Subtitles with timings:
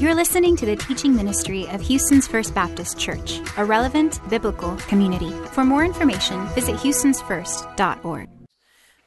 [0.00, 5.30] You're listening to the teaching ministry of Houston's First Baptist Church, a relevant biblical community.
[5.52, 8.26] For more information, visit houstonsfirst.org.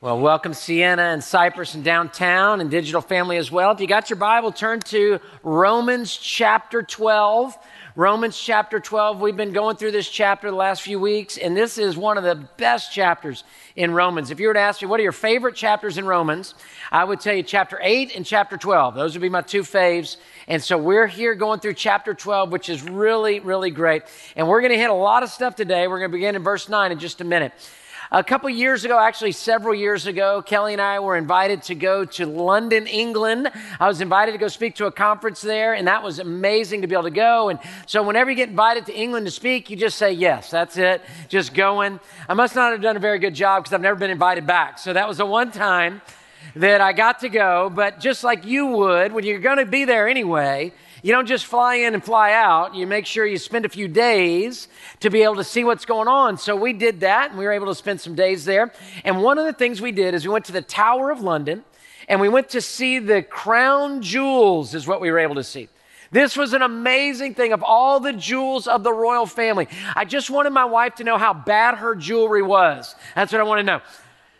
[0.01, 3.71] Well, welcome Sienna and Cypress and downtown and digital family as well.
[3.71, 7.57] If you got your Bible, turn to Romans chapter 12.
[7.95, 9.21] Romans chapter 12.
[9.21, 12.23] We've been going through this chapter the last few weeks, and this is one of
[12.23, 13.43] the best chapters
[13.75, 14.31] in Romans.
[14.31, 16.55] If you were to ask me, what are your favorite chapters in Romans?
[16.91, 18.95] I would tell you chapter 8 and chapter 12.
[18.95, 20.17] Those would be my two faves.
[20.47, 24.01] And so we're here going through chapter 12, which is really, really great.
[24.35, 25.87] And we're going to hit a lot of stuff today.
[25.87, 27.53] We're going to begin in verse 9 in just a minute.
[28.15, 32.05] A couple years ago, actually several years ago, Kelly and I were invited to go
[32.05, 33.49] to London, England.
[33.79, 36.87] I was invited to go speak to a conference there, and that was amazing to
[36.87, 37.49] be able to go.
[37.49, 37.57] And
[37.87, 40.51] so, whenever you get invited to England to speak, you just say yes.
[40.51, 41.01] That's it.
[41.27, 41.99] Just going.
[42.29, 44.77] I must not have done a very good job because I've never been invited back.
[44.77, 45.99] So that was the one time
[46.55, 47.71] that I got to go.
[47.73, 50.71] But just like you would, when you're going to be there anyway,
[51.03, 52.73] you don't just fly in and fly out.
[52.73, 54.69] You make sure you spend a few days
[55.01, 56.37] to be able to see what's going on.
[56.37, 58.71] So we did that and we were able to spend some days there.
[59.03, 61.65] And one of the things we did is we went to the Tower of London
[62.07, 65.67] and we went to see the crown jewels, is what we were able to see.
[66.11, 69.67] This was an amazing thing of all the jewels of the royal family.
[69.95, 72.95] I just wanted my wife to know how bad her jewelry was.
[73.15, 73.81] That's what I want to know.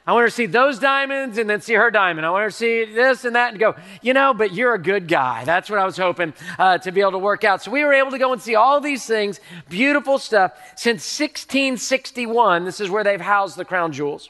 [0.05, 2.25] I want her to see those diamonds and then see her diamond.
[2.25, 4.79] I want her to see this and that and go, you know, but you're a
[4.79, 5.45] good guy.
[5.45, 7.63] That's what I was hoping uh, to be able to work out.
[7.63, 10.51] So we were able to go and see all these things, beautiful stuff.
[10.75, 14.29] Since 1661, this is where they've housed the crown jewels.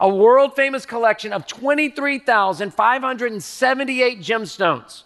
[0.00, 5.03] A world famous collection of 23,578 gemstones.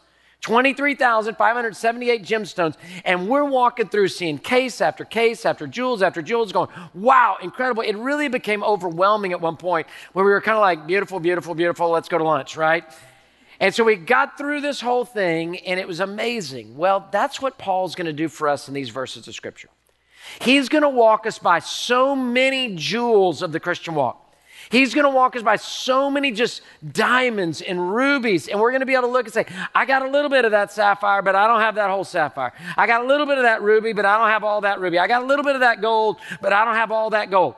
[0.48, 2.74] 23,578 gemstones.
[3.04, 7.82] And we're walking through seeing case after case after jewels after jewels going, wow, incredible.
[7.82, 11.54] It really became overwhelming at one point where we were kind of like, beautiful, beautiful,
[11.54, 12.84] beautiful, let's go to lunch, right?
[13.60, 16.78] And so we got through this whole thing and it was amazing.
[16.78, 19.68] Well, that's what Paul's going to do for us in these verses of Scripture.
[20.40, 24.27] He's going to walk us by so many jewels of the Christian walk.
[24.70, 26.60] He's going to walk us by so many just
[26.92, 28.48] diamonds and rubies.
[28.48, 30.44] And we're going to be able to look and say, I got a little bit
[30.44, 32.52] of that sapphire, but I don't have that whole sapphire.
[32.76, 34.98] I got a little bit of that ruby, but I don't have all that ruby.
[34.98, 37.54] I got a little bit of that gold, but I don't have all that gold.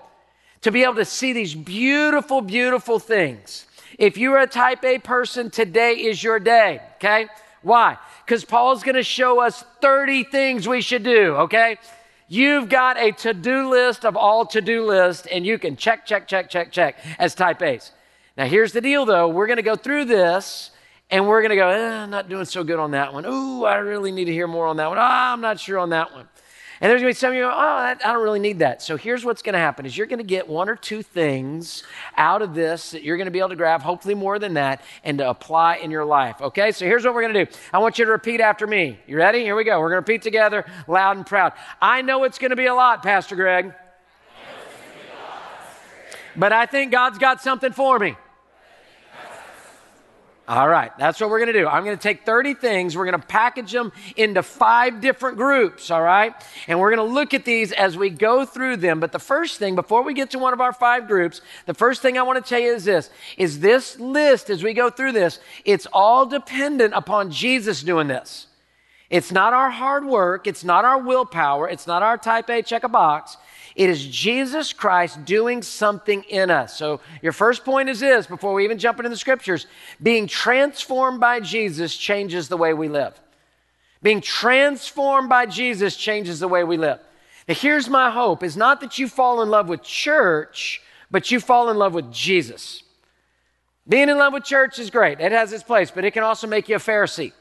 [0.63, 3.67] To be able to see these beautiful, beautiful things.
[3.99, 7.27] If you're a type A person, today is your day, okay?
[7.63, 7.99] Why?
[8.25, 11.77] Because Paul's going to show us 30 things we should do, okay?
[12.33, 16.07] You've got a to do list of all to do lists, and you can check,
[16.07, 17.91] check, check, check, check as type A's.
[18.37, 20.71] Now, here's the deal though we're going to go through this
[21.11, 23.27] and we're going to go, eh, I'm not doing so good on that one.
[23.27, 24.99] Ooh, I really need to hear more on that one.
[24.99, 26.29] Oh, I'm not sure on that one.
[26.83, 28.81] And there's going to be some of you, oh, I don't really need that.
[28.81, 31.83] So here's what's going to happen is you're going to get one or two things
[32.17, 34.83] out of this that you're going to be able to grab, hopefully more than that,
[35.05, 36.41] and to apply in your life.
[36.41, 36.73] Okay?
[36.73, 37.53] So here's what we're going to do.
[37.71, 38.99] I want you to repeat after me.
[39.07, 39.41] You ready?
[39.41, 39.79] Here we go.
[39.79, 41.53] We're going to repeat together, loud and proud.
[41.83, 43.75] I know it's going to be a lot, Pastor Greg.
[46.35, 48.17] But I think God's got something for me.
[50.51, 51.69] All right, that's what we're going to do.
[51.69, 55.93] I'm going to take 30 things, we're going to package them into five different groups,
[55.93, 56.35] all right?
[56.67, 58.99] And we're going to look at these as we go through them.
[58.99, 62.03] But the first thing, before we get to one of our five groups, the first
[62.03, 65.13] thing I want to tell you is this, is this list, as we go through
[65.13, 68.49] this, it's all dependent upon Jesus doing this.
[69.09, 72.83] It's not our hard work, it's not our willpower, it's not our type A check
[72.83, 73.37] a box.
[73.77, 76.77] It is Jesus Christ doing something in us.
[76.77, 79.67] So, your first point is this before we even jump into the scriptures
[80.03, 83.19] being transformed by Jesus changes the way we live.
[84.03, 86.99] Being transformed by Jesus changes the way we live.
[87.47, 91.41] Now, here's my hope is not that you fall in love with church, but you
[91.41, 92.83] fall in love with Jesus.
[93.89, 96.47] Being in love with church is great, it has its place, but it can also
[96.47, 97.33] make you a Pharisee.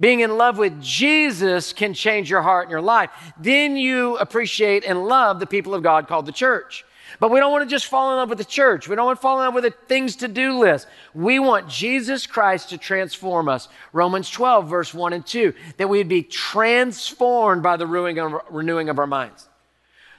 [0.00, 3.10] Being in love with Jesus can change your heart and your life.
[3.38, 6.84] Then you appreciate and love the people of God called the church.
[7.20, 8.88] But we don't want to just fall in love with the church.
[8.88, 10.88] We don't want to fall in love with a things to do list.
[11.14, 13.68] We want Jesus Christ to transform us.
[13.92, 19.06] Romans 12, verse 1 and 2, that we'd be transformed by the renewing of our
[19.06, 19.48] minds.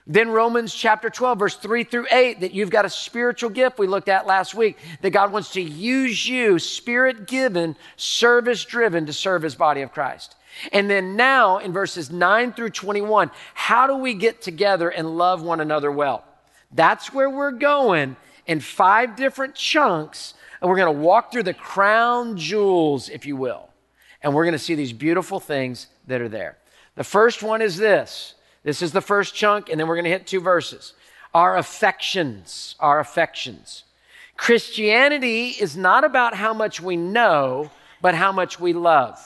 [0.07, 3.87] Then Romans chapter 12, verse 3 through 8, that you've got a spiritual gift we
[3.87, 9.13] looked at last week, that God wants to use you, spirit given, service driven, to
[9.13, 10.35] serve his body of Christ.
[10.71, 15.41] And then now in verses 9 through 21, how do we get together and love
[15.41, 16.23] one another well?
[16.71, 18.15] That's where we're going
[18.45, 23.35] in five different chunks, and we're going to walk through the crown jewels, if you
[23.35, 23.69] will.
[24.21, 26.57] And we're going to see these beautiful things that are there.
[26.93, 28.34] The first one is this
[28.65, 30.93] this is the first chunk, and then we're going to hit two verses.
[31.33, 33.83] Our affections, our affections.
[34.35, 37.69] Christianity is not about how much we know,
[38.01, 39.19] but how much we love.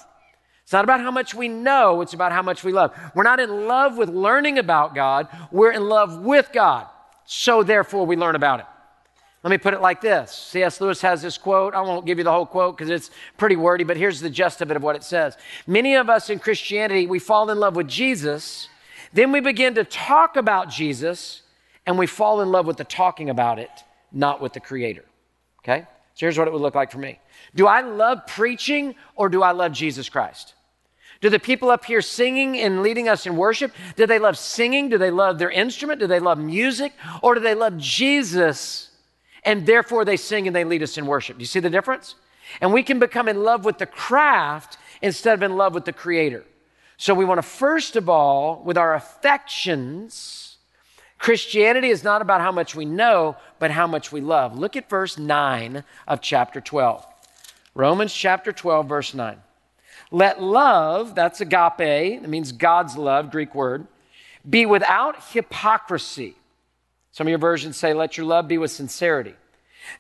[0.64, 2.96] It's not about how much we know, it's about how much we love.
[3.16, 6.86] We're not in love with learning about God, we're in love with God.
[7.26, 8.66] So therefore, we learn about it.
[9.42, 10.82] Let me put it like this C.S.
[10.82, 11.74] Lewis has this quote.
[11.74, 14.62] I won't give you the whole quote because it's pretty wordy, but here's the gist
[14.62, 15.38] of it of what it says.
[15.66, 18.68] Many of us in Christianity, we fall in love with Jesus,
[19.14, 21.42] then we begin to talk about Jesus,
[21.86, 23.72] and we fall in love with the talking about it,
[24.12, 25.06] not with the Creator.
[25.60, 25.88] Okay?
[26.14, 27.20] So here's what it would look like for me
[27.56, 30.54] Do I love preaching or do I love Jesus Christ?
[31.22, 34.88] Do the people up here singing and leading us in worship, do they love singing?
[34.88, 36.00] Do they love their instrument?
[36.00, 36.94] Do they love music?
[37.22, 38.90] Or do they love Jesus
[39.44, 41.38] and therefore they sing and they lead us in worship?
[41.38, 42.16] Do you see the difference?
[42.62, 45.94] And we can become in love with the craft instead of in love with the
[45.94, 46.44] creator.
[47.00, 50.58] So we want to, first of all, with our affections,
[51.18, 54.60] Christianity is not about how much we know, but how much we love.
[54.60, 57.08] Look at verse 9 of chapter 12.
[57.74, 59.38] Romans chapter 12, verse 9.
[60.12, 63.88] Let love, that's agape, that means God's love, Greek word,
[64.48, 66.36] be without hypocrisy.
[67.14, 69.36] Some of your versions say, let your love be with sincerity.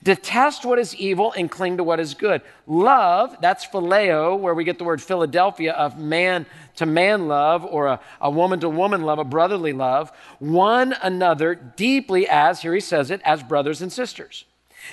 [0.03, 2.41] Detest what is evil and cling to what is good.
[2.67, 6.45] Love, that's phileo, where we get the word Philadelphia of man
[6.75, 12.27] to man love or a, woman to woman love, a brotherly love, one another deeply
[12.27, 14.45] as, here he says it, as brothers and sisters.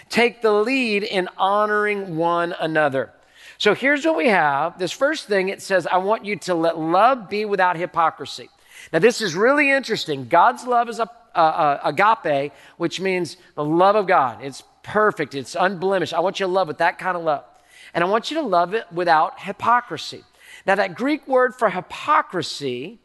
[0.09, 3.12] Take the lead in honoring one another.
[3.59, 4.79] So here's what we have.
[4.79, 8.50] This first thing, it says, I want you to let love be without hypocrisy.
[8.93, 10.29] Now, this is really interesting.
[10.29, 14.43] God's love is a, a, a, agape, which means the love of God.
[14.43, 16.15] It's perfect, it's unblemished.
[16.15, 17.44] I want you to love with that kind of love.
[17.93, 20.25] And I want you to love it without hypocrisy.
[20.65, 23.00] Now, that Greek word for hypocrisy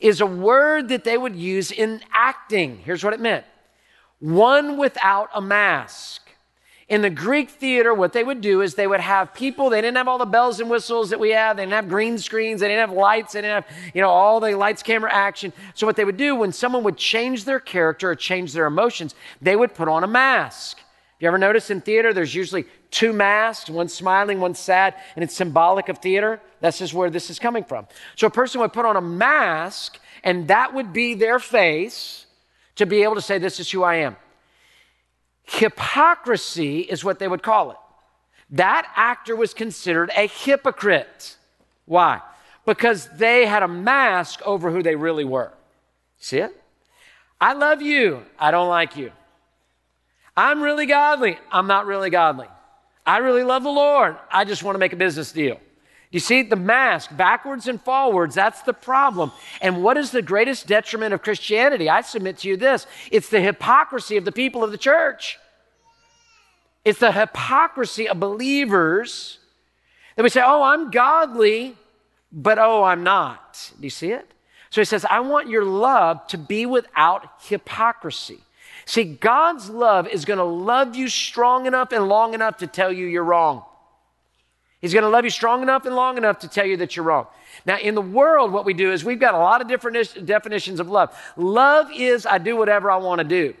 [0.00, 2.78] is a word that they would use in acting.
[2.78, 3.44] Here's what it meant
[4.20, 6.22] one without a mask.
[6.88, 9.96] In the Greek theater, what they would do is they would have people, they didn't
[9.96, 11.56] have all the bells and whistles that we have.
[11.56, 12.60] They didn't have green screens.
[12.60, 13.32] They didn't have lights.
[13.32, 15.52] They didn't have, you know, all the lights, camera, action.
[15.74, 19.14] So what they would do when someone would change their character or change their emotions,
[19.40, 20.78] they would put on a mask.
[21.20, 25.34] You ever notice in theater, there's usually two masks, one smiling, one sad, and it's
[25.34, 26.40] symbolic of theater?
[26.60, 27.86] That's just where this is coming from.
[28.16, 32.26] So a person would put on a mask, and that would be their face
[32.76, 34.16] to be able to say, This is who I am.
[35.44, 37.76] Hypocrisy is what they would call it.
[38.50, 41.36] That actor was considered a hypocrite.
[41.86, 42.20] Why?
[42.66, 45.52] Because they had a mask over who they really were.
[46.18, 46.62] See it?
[47.40, 48.22] I love you.
[48.38, 49.12] I don't like you.
[50.36, 51.38] I'm really godly.
[51.50, 52.48] I'm not really godly.
[53.06, 54.16] I really love the Lord.
[54.30, 55.56] I just want to make a business deal.
[55.56, 59.32] Do you see, the mask, backwards and forwards, that's the problem.
[59.60, 61.90] And what is the greatest detriment of Christianity?
[61.90, 65.38] I submit to you this it's the hypocrisy of the people of the church.
[66.84, 69.38] It's the hypocrisy of believers
[70.16, 71.76] that we say, oh, I'm godly,
[72.30, 73.72] but oh, I'm not.
[73.78, 74.30] Do you see it?
[74.70, 78.40] So he says, I want your love to be without hypocrisy.
[78.86, 82.92] See, God's love is going to love you strong enough and long enough to tell
[82.92, 83.64] you you're wrong.
[84.80, 87.06] He's going to love you strong enough and long enough to tell you that you're
[87.06, 87.26] wrong.
[87.64, 90.78] Now, in the world, what we do is we've got a lot of different definitions
[90.78, 91.16] of love.
[91.38, 93.54] Love is I do whatever I want to do.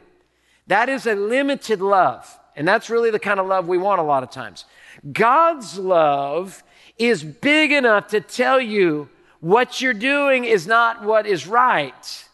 [0.66, 2.38] That is a limited love.
[2.56, 4.66] And that's really the kind of love we want a lot of times.
[5.12, 6.62] God's love
[6.98, 9.08] is big enough to tell you
[9.40, 12.28] what you're doing is not what is right.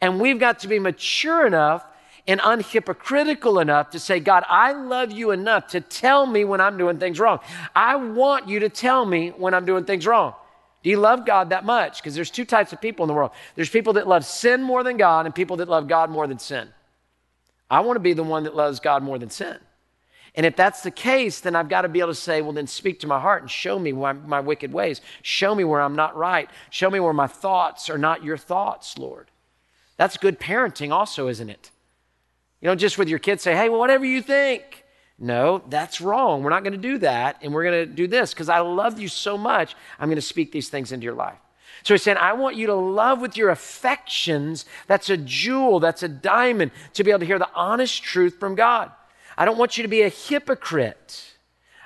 [0.00, 1.84] And we've got to be mature enough
[2.26, 6.78] and unhypocritical enough to say, God, I love you enough to tell me when I'm
[6.78, 7.40] doing things wrong.
[7.74, 10.34] I want you to tell me when I'm doing things wrong.
[10.82, 12.00] Do you love God that much?
[12.00, 13.32] Because there's two types of people in the world.
[13.56, 16.38] There's people that love sin more than God and people that love God more than
[16.38, 16.68] sin.
[17.70, 19.56] I want to be the one that loves God more than sin.
[20.34, 22.66] And if that's the case, then I've got to be able to say, well, then
[22.66, 25.00] speak to my heart and show me my, wicked ways.
[25.22, 26.50] Show me where I'm not right.
[26.70, 29.30] Show me where my thoughts are not your thoughts, Lord.
[29.96, 31.70] That's good parenting, also, isn't it?
[32.64, 34.86] You don't just with your kids say, hey, well, whatever you think.
[35.18, 36.42] No, that's wrong.
[36.42, 37.36] We're not going to do that.
[37.42, 39.76] And we're going to do this because I love you so much.
[40.00, 41.36] I'm going to speak these things into your life.
[41.82, 44.64] So he's saying, I want you to love with your affections.
[44.86, 48.54] That's a jewel, that's a diamond to be able to hear the honest truth from
[48.54, 48.90] God.
[49.36, 51.34] I don't want you to be a hypocrite.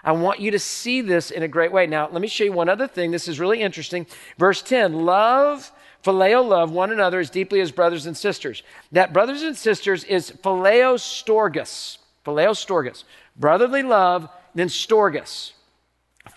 [0.04, 1.88] I want you to see this in a great way.
[1.88, 3.10] Now, let me show you one other thing.
[3.10, 4.06] This is really interesting.
[4.38, 5.72] Verse 10 Love
[6.08, 8.62] Phileo love one another as deeply as brothers and sisters.
[8.92, 11.98] That brothers and sisters is phileo storgus.
[12.24, 13.04] Phileo storgus.
[13.36, 15.52] Brotherly love, then storgus.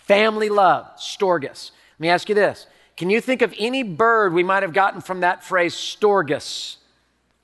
[0.00, 1.70] Family love, storgus.
[1.94, 2.66] Let me ask you this.
[2.98, 6.76] Can you think of any bird we might have gotten from that phrase storgus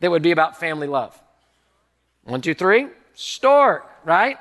[0.00, 1.18] that would be about family love?
[2.24, 2.88] One, two, three.
[3.14, 4.36] Stork, right?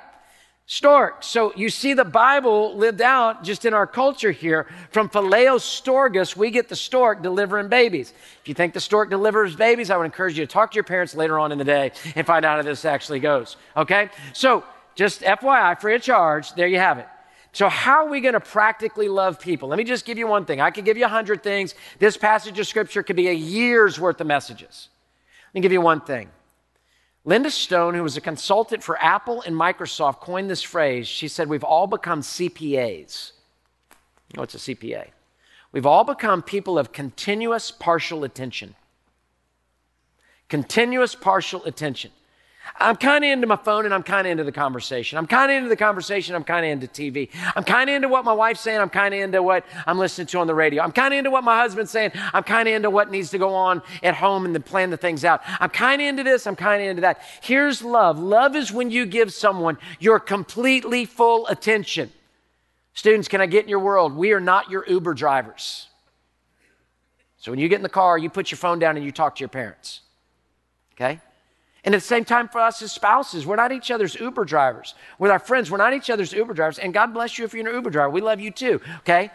[0.70, 1.24] Stork.
[1.24, 4.68] So you see the Bible lived out just in our culture here.
[4.92, 8.14] From Phileo Storgus, we get the stork delivering babies.
[8.42, 10.84] If you think the stork delivers babies, I would encourage you to talk to your
[10.84, 13.56] parents later on in the day and find out how this actually goes.
[13.78, 14.10] Okay?
[14.34, 17.08] So just FYI, free of charge, there you have it.
[17.54, 19.70] So, how are we going to practically love people?
[19.70, 20.62] Let me just give you one thing.
[20.62, 21.74] I could give you a hundred things.
[21.98, 24.90] This passage of scripture could be a year's worth of messages.
[25.48, 26.30] Let me give you one thing.
[27.28, 31.10] Linda Stone, who was a consultant for Apple and Microsoft, coined this phrase.
[31.10, 33.34] She said, We've all become CPAs.
[34.30, 35.10] You know what's a CPA?
[35.74, 38.76] We've all become people of continuous partial attention.
[40.48, 42.12] Continuous partial attention.
[42.76, 45.18] I'm kind of into my phone and I'm kind of into the conversation.
[45.18, 46.36] I'm kind of into the conversation.
[46.36, 47.30] I'm kind of into TV.
[47.56, 48.80] I'm kind of into what my wife's saying.
[48.80, 50.84] I'm kind of into what I'm listening to on the radio.
[50.84, 52.12] I'm kind of into what my husband's saying.
[52.34, 54.98] I'm kind of into what needs to go on at home and then plan the
[54.98, 55.42] things out.
[55.60, 56.46] I'm kind of into this.
[56.46, 57.22] I'm kind of into that.
[57.42, 58.20] Here's love.
[58.20, 62.12] Love is when you give someone your completely full attention.
[62.94, 64.16] Students, can I get in your world?
[64.16, 65.88] We are not your Uber drivers.
[67.38, 69.36] So when you get in the car, you put your phone down and you talk
[69.36, 70.02] to your parents.
[70.96, 71.22] Okay?
[71.88, 74.94] And at the same time, for us as spouses, we're not each other's Uber drivers.
[75.20, 76.80] With our friends, we're not each other's Uber drivers.
[76.80, 78.10] And God bless you if you're an Uber driver.
[78.10, 79.32] We love you too, okay?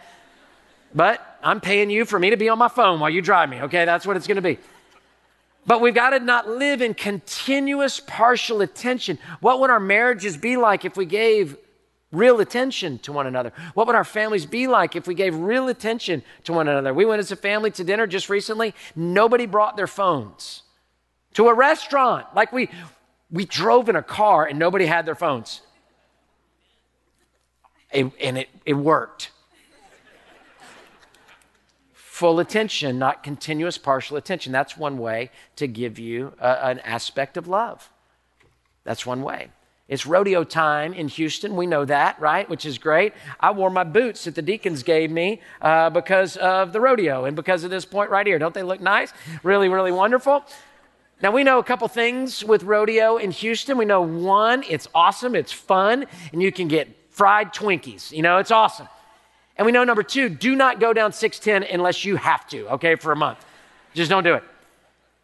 [0.93, 3.59] But I'm paying you for me to be on my phone while you drive me,
[3.61, 3.85] okay?
[3.85, 4.59] That's what it's gonna be.
[5.65, 9.17] But we've got to not live in continuous partial attention.
[9.39, 11.57] What would our marriages be like if we gave
[12.11, 13.51] real attention to one another?
[13.73, 16.93] What would our families be like if we gave real attention to one another?
[16.93, 18.75] We went as a family to dinner just recently.
[18.95, 20.61] Nobody brought their phones
[21.33, 22.27] to a restaurant.
[22.35, 22.69] Like we,
[23.31, 25.61] we drove in a car and nobody had their phones.
[27.91, 29.31] It, and it, it worked.
[31.93, 34.51] Full attention, not continuous partial attention.
[34.51, 37.89] That's one way to give you a, an aspect of love.
[38.83, 39.49] That's one way.
[39.89, 41.55] It's rodeo time in Houston.
[41.55, 42.49] We know that, right?
[42.49, 43.13] Which is great.
[43.39, 47.35] I wore my boots that the deacons gave me uh, because of the rodeo and
[47.35, 48.39] because of this point right here.
[48.39, 49.11] Don't they look nice?
[49.43, 50.45] Really, really wonderful.
[51.23, 53.77] Now, we know a couple things with rodeo in Houston.
[53.77, 58.11] We know one, it's awesome, it's fun, and you can get fried Twinkies.
[58.11, 58.89] You know, it's awesome.
[59.55, 62.95] And we know number two, do not go down 610 unless you have to, okay,
[62.95, 63.39] for a month.
[63.93, 64.43] Just don't do it.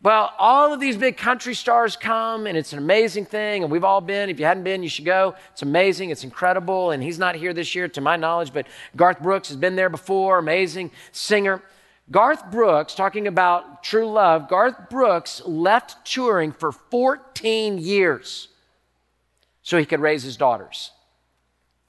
[0.01, 3.83] Well, all of these big country stars come, and it's an amazing thing, and we've
[3.83, 4.29] all been.
[4.29, 5.35] If you hadn't been, you should go.
[5.51, 9.19] It's amazing, it's incredible, and he's not here this year, to my knowledge, but Garth
[9.19, 11.61] Brooks has been there before, amazing singer.
[12.11, 18.47] Garth Brooks, talking about true love, Garth Brooks left touring for 14 years
[19.61, 20.91] so he could raise his daughters.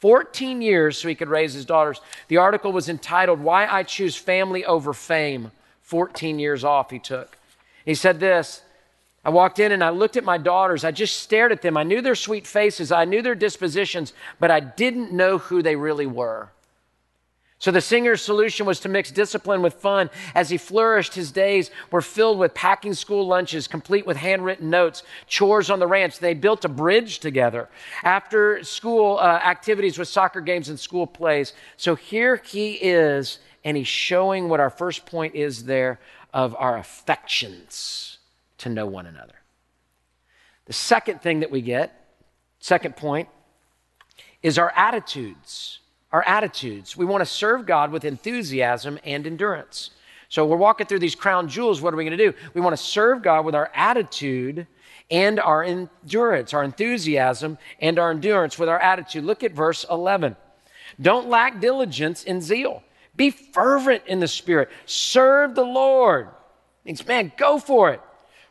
[0.01, 2.01] 14 years so he could raise his daughters.
[2.29, 5.53] The article was entitled, Why I Choose Family Over Fame.
[5.83, 7.37] 14 years off he took.
[7.85, 8.63] He said this
[9.25, 10.85] I walked in and I looked at my daughters.
[10.85, 11.77] I just stared at them.
[11.77, 15.77] I knew their sweet faces, I knew their dispositions, but I didn't know who they
[15.77, 16.51] really were.
[17.61, 20.09] So the singer's solution was to mix discipline with fun.
[20.35, 25.03] As he flourished, his days were filled with packing school lunches, complete with handwritten notes,
[25.27, 26.19] chores on the ranch.
[26.19, 27.69] They built a bridge together.
[28.03, 31.53] After school uh, activities with soccer games and school plays.
[31.77, 36.01] So here he is, and he's showing what our first point is there
[36.33, 38.17] of our affections
[38.57, 39.35] to know one another.
[40.65, 42.09] The second thing that we get,
[42.59, 43.29] second point,
[44.43, 45.80] is our attitudes
[46.13, 46.97] our attitudes.
[46.97, 49.91] We want to serve God with enthusiasm and endurance.
[50.29, 51.81] So we're walking through these crown jewels.
[51.81, 52.37] What are we going to do?
[52.55, 54.67] We want to serve God with our attitude
[55.11, 59.25] and our endurance, our enthusiasm and our endurance with our attitude.
[59.25, 60.37] Look at verse 11.
[61.01, 62.83] Don't lack diligence in zeal.
[63.17, 64.71] Be fervent in the spirit.
[64.87, 66.29] Serve the Lord.
[66.85, 68.01] Means, man, go for it.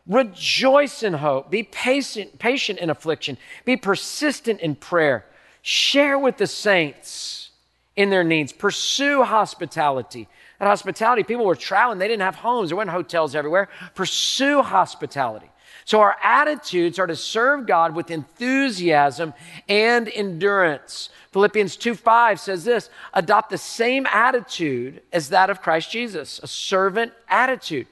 [0.05, 1.49] Rejoice in hope.
[1.49, 3.37] Be patient, patient in affliction.
[3.63, 5.25] Be persistent in prayer.
[5.61, 7.48] Share with the saints
[7.99, 8.53] in their needs.
[8.53, 10.29] Pursue hospitality.
[10.57, 13.67] That hospitality, people were traveling, they didn't have homes, there weren't hotels everywhere.
[13.93, 15.49] Pursue hospitality.
[15.83, 19.33] So our attitudes are to serve God with enthusiasm
[19.67, 21.09] and endurance.
[21.33, 26.47] Philippians 2 5 says this adopt the same attitude as that of Christ Jesus, a
[26.47, 27.87] servant attitude.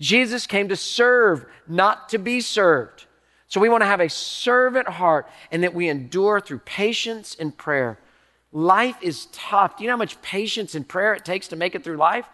[0.00, 3.06] Jesus came to serve, not to be served.
[3.46, 7.56] So we want to have a servant heart and that we endure through patience and
[7.56, 7.98] prayer.
[8.52, 9.76] Life is tough.
[9.76, 12.26] Do you know how much patience and prayer it takes to make it through life?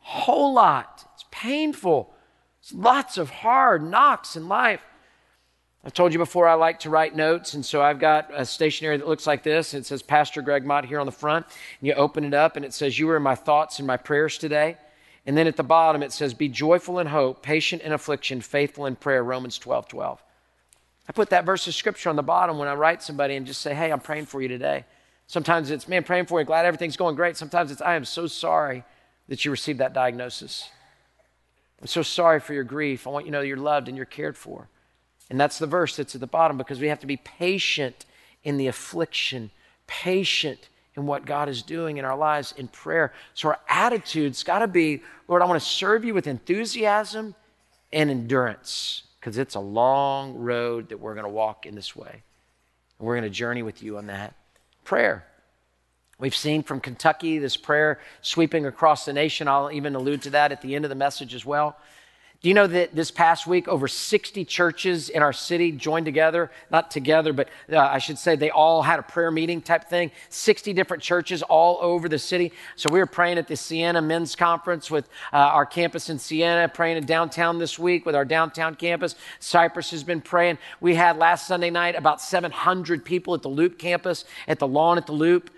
[0.00, 1.08] Whole lot.
[1.14, 2.12] It's painful.
[2.60, 4.82] It's lots of hard knocks in life.
[5.84, 8.98] I've told you before I like to write notes, and so I've got a stationery
[8.98, 9.72] that looks like this.
[9.72, 11.46] It says Pastor Gregg Matte here on the front.
[11.80, 13.96] And you open it up, and it says, You are in my thoughts and my
[13.96, 14.76] prayers today.
[15.24, 18.84] And then at the bottom, it says, Be joyful in hope, patient in affliction, faithful
[18.84, 20.22] in prayer, Romans 12 12.
[21.10, 23.62] I put that verse of scripture on the bottom when I write somebody and just
[23.62, 24.84] say, hey, I'm praying for you today.
[25.30, 27.36] Sometimes it's, man, praying for you, glad everything's going great.
[27.36, 28.82] Sometimes it's, I am so sorry
[29.28, 30.68] that you received that diagnosis.
[31.80, 33.06] I'm so sorry for your grief.
[33.06, 34.66] I want you to know you're loved and you're cared for.
[35.30, 38.06] And that's the verse that's at the bottom because we have to be patient
[38.42, 39.52] in the affliction,
[39.86, 43.12] patient in what God is doing in our lives in prayer.
[43.34, 47.36] So our attitude's got to be, Lord, I want to serve you with enthusiasm
[47.92, 52.24] and endurance because it's a long road that we're going to walk in this way.
[52.98, 54.34] And we're going to journey with you on that.
[54.90, 55.24] Prayer.
[56.18, 59.46] We've seen from Kentucky this prayer sweeping across the nation.
[59.46, 61.76] I'll even allude to that at the end of the message as well.
[62.42, 66.50] Do you know that this past week, over 60 churches in our city joined together?
[66.70, 70.10] Not together, but uh, I should say they all had a prayer meeting type thing.
[70.30, 72.52] 60 different churches all over the city.
[72.76, 76.66] So we were praying at the Sienna Men's Conference with uh, our campus in Sienna,
[76.66, 79.16] praying in downtown this week with our downtown campus.
[79.38, 80.56] Cypress has been praying.
[80.80, 84.96] We had last Sunday night about 700 people at the Loop campus, at the lawn
[84.96, 85.50] at the Loop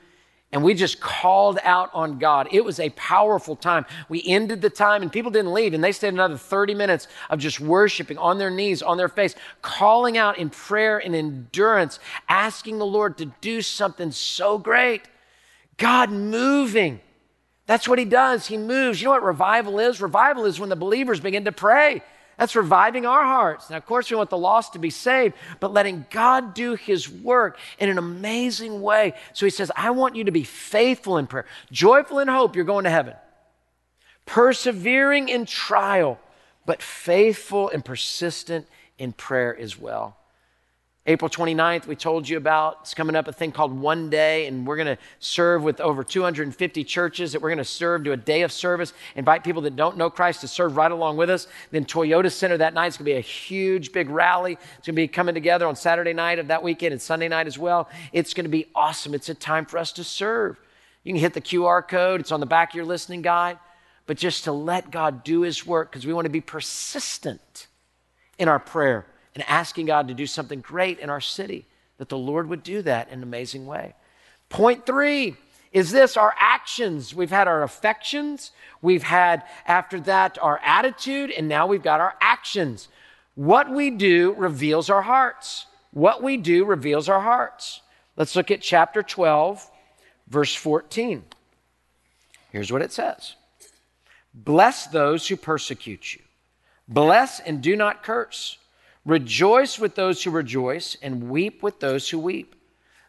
[0.52, 2.46] and we just called out on God.
[2.52, 3.86] It was a powerful time.
[4.10, 7.38] We ended the time and people didn't leave and they stayed another 30 minutes of
[7.38, 12.78] just worshiping on their knees, on their face, calling out in prayer and endurance, asking
[12.78, 15.02] the Lord to do something so great.
[15.78, 17.00] God moving.
[17.66, 18.46] That's what he does.
[18.46, 19.00] He moves.
[19.00, 20.02] You know what revival is?
[20.02, 22.02] Revival is when the believers begin to pray.
[22.42, 23.70] That's reviving our hearts.
[23.70, 27.08] Now, of course, we want the lost to be saved, but letting God do his
[27.08, 29.14] work in an amazing way.
[29.32, 32.64] So he says, I want you to be faithful in prayer, joyful in hope, you're
[32.64, 33.14] going to heaven,
[34.26, 36.18] persevering in trial,
[36.66, 38.66] but faithful and persistent
[38.98, 40.16] in prayer as well.
[41.04, 42.78] April 29th, we told you about.
[42.82, 46.04] It's coming up a thing called One Day, and we're going to serve with over
[46.04, 48.92] 250 churches that we're going to serve do a day of service.
[49.16, 51.48] Invite people that don't know Christ to serve right along with us.
[51.72, 54.52] Then Toyota Center that night is going to be a huge, big rally.
[54.52, 57.48] It's going to be coming together on Saturday night of that weekend and Sunday night
[57.48, 57.88] as well.
[58.12, 59.12] It's going to be awesome.
[59.12, 60.56] It's a time for us to serve.
[61.02, 63.58] You can hit the QR code, it's on the back of your listening guide.
[64.06, 67.66] But just to let God do His work because we want to be persistent
[68.38, 71.66] in our prayer and asking God to do something great in our city,
[71.98, 73.94] that the Lord would do that in an amazing way.
[74.48, 75.36] Point three
[75.72, 77.14] is this our actions.
[77.14, 78.50] We've had our affections,
[78.82, 82.88] we've had after that our attitude, and now we've got our actions.
[83.34, 85.66] What we do reveals our hearts.
[85.92, 87.80] What we do reveals our hearts.
[88.16, 89.70] Let's look at chapter 12,
[90.28, 91.24] verse 14.
[92.50, 93.36] Here's what it says
[94.34, 96.20] Bless those who persecute you,
[96.88, 98.58] bless and do not curse.
[99.04, 102.54] Rejoice with those who rejoice and weep with those who weep.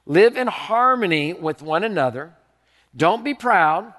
[0.05, 2.33] Live in harmony with one another.
[2.95, 3.93] Don't be proud.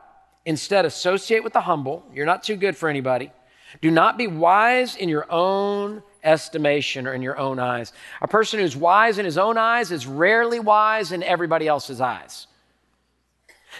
[0.44, 2.04] Instead, associate with the humble.
[2.12, 3.32] You're not too good for anybody.
[3.80, 7.92] Do not be wise in your own estimation or in your own eyes.
[8.20, 12.46] A person who's wise in his own eyes is rarely wise in everybody else's eyes.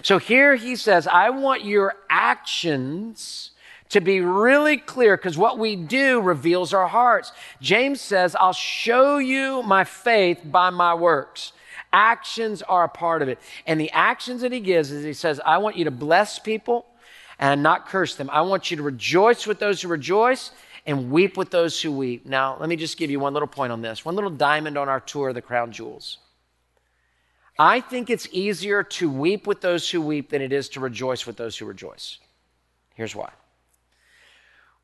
[0.02, 3.50] So here he says, I want your actions
[3.94, 7.30] to be really clear because what we do reveals our hearts.
[7.60, 11.52] James says, I'll show you my faith by my works.
[11.92, 13.38] Actions are a part of it.
[13.68, 16.86] And the actions that he gives is he says, I want you to bless people
[17.38, 18.28] and not curse them.
[18.32, 20.50] I want you to rejoice with those who rejoice
[20.86, 22.26] and weep with those who weep.
[22.26, 24.88] Now, let me just give you one little point on this, one little diamond on
[24.88, 26.18] our tour of the crown jewels.
[27.60, 31.28] I think it's easier to weep with those who weep than it is to rejoice
[31.28, 32.18] with those who rejoice.
[32.96, 33.30] Here's why.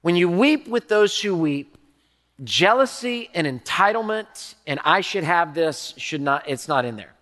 [0.02, 1.76] When you weep with those who weep,
[2.42, 7.12] jealousy and entitlement and I should have this should not it's not in there.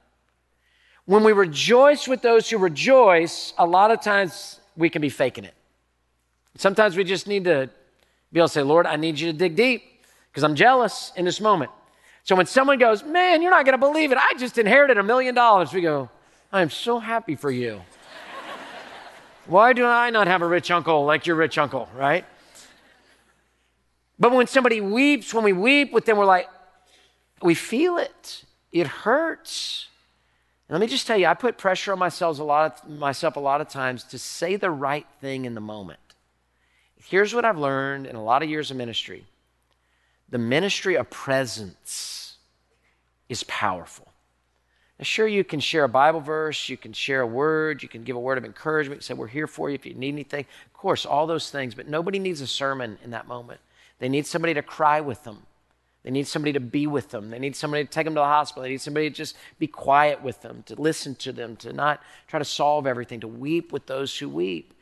[1.06, 5.44] When we rejoice with those who rejoice, a lot of times we can be faking
[5.44, 5.54] it.
[6.56, 7.70] Sometimes we just need to
[8.32, 9.82] be able to say, Lord, I need you to dig deep
[10.30, 11.70] because I'm jealous in this moment.
[12.24, 14.18] So when someone goes, Man, you're not going to believe it.
[14.18, 15.72] I just inherited a million dollars.
[15.72, 16.10] We go,
[16.52, 17.80] I'm so happy for you.
[19.46, 22.26] Why do I not have a rich uncle like your rich uncle, right?
[24.18, 26.48] But when somebody weeps, when we weep with them, we're like,
[27.42, 28.44] we feel it.
[28.72, 29.86] It hurts.
[30.68, 33.36] And let me just tell you, I put pressure on myself a lot of, myself
[33.36, 36.00] a lot of times to say the right thing in the moment.
[36.96, 39.24] Here's what I've learned in a lot of years of ministry
[40.30, 42.36] the ministry of presence
[43.30, 44.06] is powerful.
[44.98, 48.02] Now, sure, you can share a Bible verse, you can share a word, you can
[48.02, 50.44] give a word of encouragement, say, We're here for you if you need anything.
[50.66, 53.60] Of course, all those things, but nobody needs a sermon in that moment.
[53.98, 55.42] They need somebody to cry with them.
[56.04, 57.30] They need somebody to be with them.
[57.30, 58.62] They need somebody to take them to the hospital.
[58.62, 62.00] They need somebody to just be quiet with them, to listen to them, to not
[62.28, 64.74] try to solve everything, to weep with those who weep.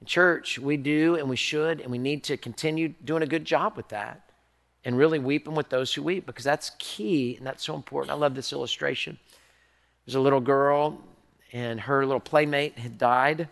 [0.00, 3.44] In church, we do and we should and we need to continue doing a good
[3.44, 4.30] job with that.
[4.84, 8.10] and really weeping with those who weep because that's key and that's so important.
[8.10, 9.18] I love this illustration.
[10.06, 10.98] There's a little girl,
[11.52, 13.48] and her little playmate had died.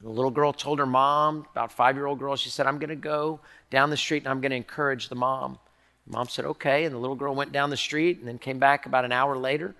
[0.00, 2.88] The little girl told her mom, about five year old girl, she said, I'm going
[2.90, 5.58] to go down the street and I'm going to encourage the mom.
[6.06, 6.84] Mom said, okay.
[6.84, 9.36] And the little girl went down the street and then came back about an hour
[9.36, 9.74] later.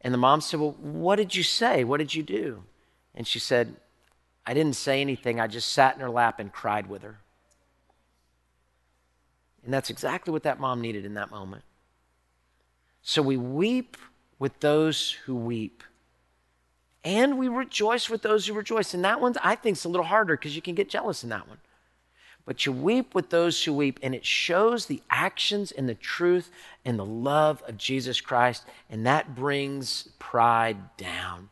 [0.00, 1.82] And the mom said, Well, what did you say?
[1.82, 2.62] What did you do?
[3.14, 3.74] And she said,
[4.46, 5.40] I didn't say anything.
[5.40, 7.18] I just sat in her lap and cried with her.
[9.64, 11.64] And that's exactly what that mom needed in that moment.
[13.02, 13.96] So we weep
[14.38, 15.82] with those who weep.
[17.02, 18.94] And we rejoice with those who rejoice.
[18.94, 21.30] And that one, I think, is a little harder because you can get jealous in
[21.30, 21.58] that one
[22.46, 26.50] but you weep with those who weep, and it shows the actions and the truth
[26.84, 31.50] and the love of Jesus Christ, and that brings pride down.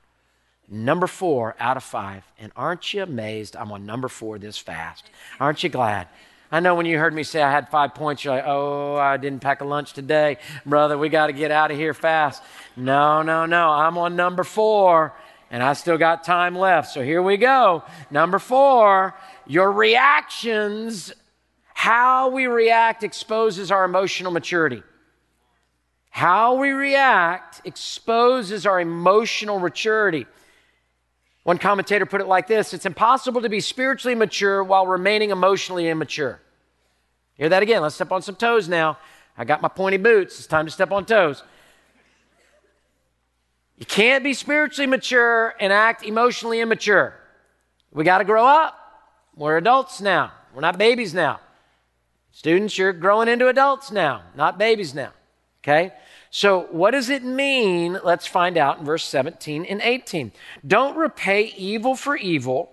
[0.69, 2.25] Number four out of five.
[2.39, 5.11] And aren't you amazed I'm on number four this fast?
[5.39, 6.09] Aren't you glad?
[6.51, 9.17] I know when you heard me say I had five points, you're like, oh, I
[9.17, 10.39] didn't pack a lunch today.
[10.65, 12.43] Brother, we got to get out of here fast.
[12.77, 13.71] No, no, no.
[13.71, 15.13] I'm on number four,
[15.51, 16.93] and I still got time left.
[16.93, 17.83] So here we go.
[18.11, 19.15] Number four
[19.47, 21.13] your reactions,
[21.75, 24.83] how we react, exposes our emotional maturity.
[26.11, 30.27] How we react exposes our emotional maturity.
[31.43, 35.89] One commentator put it like this It's impossible to be spiritually mature while remaining emotionally
[35.89, 36.41] immature.
[37.35, 37.83] Hear that again.
[37.83, 38.99] Let's step on some toes now.
[39.37, 40.39] I got my pointy boots.
[40.39, 41.43] It's time to step on toes.
[43.77, 47.15] You can't be spiritually mature and act emotionally immature.
[47.93, 48.79] We got to grow up.
[49.37, 50.33] We're adults now.
[50.55, 51.41] We're not babies now.
[52.33, 55.13] Students, you're growing into adults now, not babies now.
[55.63, 55.93] Okay?
[56.31, 57.99] So, what does it mean?
[58.03, 60.33] Let's find out in verse 17 and 18.
[60.67, 62.71] Don't repay evil for evil.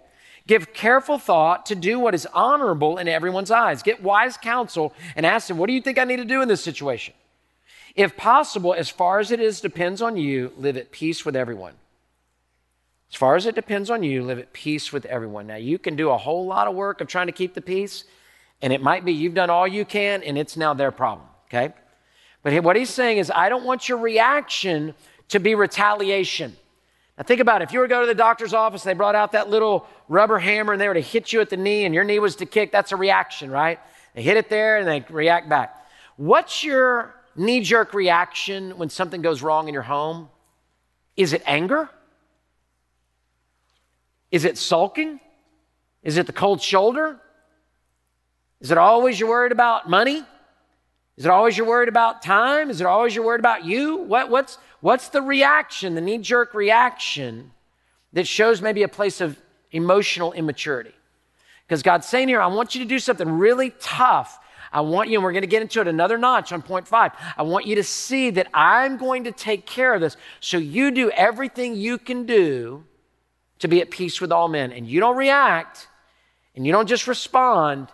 [0.47, 3.84] Give careful thought to do what is honorable in everyone's eyes.
[3.84, 6.47] Get wise counsel and ask them, What do you think I need to do in
[6.47, 7.13] this situation?
[7.95, 11.74] If possible, as far as it is depends on you, live at peace with everyone.
[13.12, 15.47] As far as it depends on you, live at peace with everyone.
[15.47, 18.06] Now, you can do a whole lot of work of trying to keep the peace,
[18.62, 21.74] and it might be you've done all you can, and it's now their problem, okay?
[22.41, 24.95] But what he's saying is, I don't want your reaction
[25.28, 26.56] to be retaliation.
[27.17, 27.65] Now, think about it.
[27.65, 30.39] If you were to go to the doctor's office, they brought out that little rubber
[30.39, 32.45] hammer and they were to hit you at the knee, and your knee was to
[32.45, 33.78] kick, that's a reaction, right?
[34.15, 35.86] They hit it there and they react back.
[36.15, 40.30] What's your knee jerk reaction when something goes wrong in your home?
[41.17, 41.89] Is it anger?
[44.32, 45.20] Is it sulking?
[46.04, 47.20] Is it the cold shoulder?
[48.60, 50.24] Is it always you're worried about money?
[51.17, 52.70] Is it always you're worried about time?
[52.70, 53.98] Is it always you're worried about you?
[53.98, 57.52] What, what's, what's the reaction, the knee jerk reaction
[58.13, 59.39] that shows maybe a place of
[59.72, 60.94] emotional immaturity?
[61.67, 64.39] Because God's saying here, I want you to do something really tough.
[64.74, 67.12] I want you, and we're going to get into it another notch on point five.
[67.36, 70.15] I want you to see that I'm going to take care of this.
[70.39, 72.86] So you do everything you can do
[73.62, 74.71] to be at peace with all men.
[74.71, 75.88] And you don't react
[76.56, 77.88] and you don't just respond.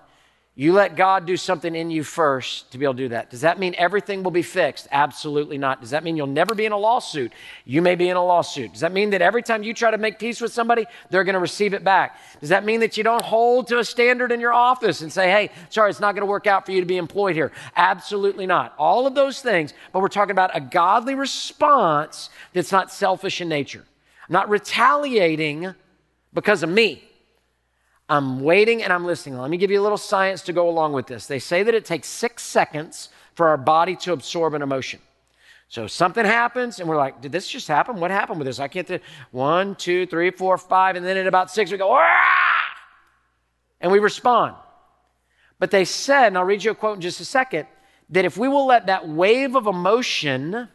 [0.56, 3.30] You let God do something in you first to be able to do that.
[3.30, 4.88] Does that mean everything will be fixed?
[4.92, 5.82] Absolutely not.
[5.82, 7.32] Does that mean you'll never be in a lawsuit?
[7.64, 8.72] You may be in a lawsuit.
[8.72, 11.36] Does that mean that every time you try to make peace with somebody, they're going
[11.36, 12.18] to receive it back?
[12.40, 15.30] Does that mean that you don't hold to a standard in your office and say,
[15.30, 17.52] hey, sorry, it's not going to work out for you to be employed here?
[17.76, 18.74] Absolutely not.
[18.80, 23.50] All of those things, but we're talking about a godly response that's not selfish in
[23.50, 23.86] nature
[24.30, 25.74] not retaliating
[26.34, 27.04] because of me.
[28.10, 29.38] I'm waiting and I'm listening.
[29.38, 31.28] Let me give you a little science to go along with this.
[31.28, 35.02] They say that it takes six seconds for our body to absorb an emotion.
[35.70, 38.00] So something happens, and we're like, did this just happen?
[38.00, 38.60] What happened with this?
[38.60, 38.88] I can't.
[38.88, 39.02] Th-.
[39.32, 42.68] One, two, three, four, five, and then at about six, we go, Aah!
[43.82, 44.56] and we respond.
[45.60, 47.68] But they said, and I'll read you a quote in just a second,
[48.10, 50.70] that if we will let that wave of emotion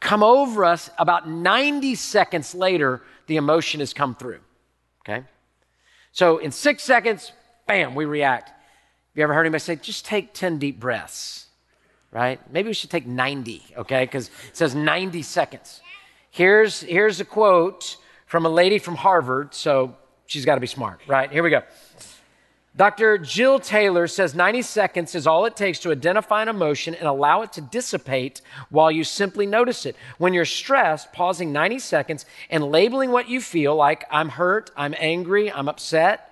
[0.00, 4.40] come over us about 90 seconds later, the emotion has come through.
[5.02, 5.24] Okay?
[6.12, 7.32] So in six seconds,
[7.66, 8.48] bam, we react.
[8.48, 8.56] Have
[9.14, 11.46] you ever heard anybody say, just take 10 deep breaths?
[12.10, 12.40] Right?
[12.50, 14.04] Maybe we should take 90, okay?
[14.04, 15.80] Because it says 90 seconds.
[16.30, 21.00] Here's, here's a quote from a lady from Harvard, so she's got to be smart,
[21.06, 21.30] right?
[21.30, 21.62] Here we go.
[22.76, 23.18] Dr.
[23.18, 27.42] Jill Taylor says 90 seconds is all it takes to identify an emotion and allow
[27.42, 29.96] it to dissipate while you simply notice it.
[30.18, 34.94] When you're stressed, pausing 90 seconds and labeling what you feel like I'm hurt, I'm
[34.98, 36.30] angry, I'm upset,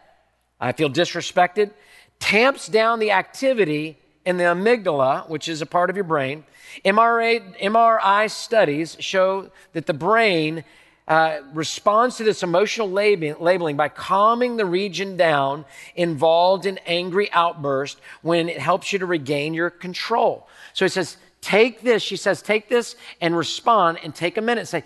[0.61, 1.73] I feel disrespected,
[2.21, 6.45] tamps down the activity in the amygdala, which is a part of your brain.
[6.85, 10.65] MRA, MRI studies show that the brain
[11.09, 15.65] uh, responds to this emotional lab- labeling by calming the region down
[15.97, 20.47] involved in angry outburst when it helps you to regain your control.
[20.75, 24.61] So he says, take this, she says, take this and respond and take a minute
[24.61, 24.85] and say,